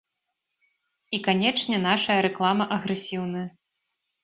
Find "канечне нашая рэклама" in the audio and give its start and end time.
1.27-2.69